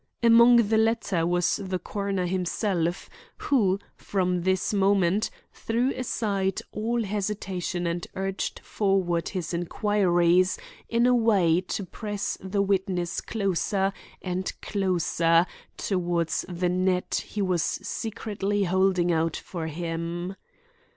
Among 0.23 0.55
the 0.69 0.79
latter 0.79 1.27
was 1.27 1.57
the 1.57 1.77
coroner 1.77 2.25
himself, 2.25 3.07
who, 3.37 3.77
from 3.95 4.41
this 4.41 4.73
moment, 4.73 5.29
threw 5.53 5.93
aside 5.93 6.59
all 6.71 7.03
hesitation 7.03 7.85
and 7.85 8.07
urged 8.15 8.61
forward 8.61 9.29
his 9.29 9.53
inquiries 9.53 10.57
in 10.89 11.05
a 11.05 11.13
way 11.13 11.61
to 11.67 11.83
press 11.85 12.35
the 12.41 12.63
witness 12.63 13.21
closer 13.21 13.93
and 14.23 14.51
closer 14.59 15.45
toward 15.77 16.29
the 16.49 16.69
net 16.69 17.23
he 17.27 17.41
was 17.43 17.61
secretly 17.61 18.63
holding 18.63 19.11
out 19.11 19.35
for 19.37 19.67
him. 19.67 20.35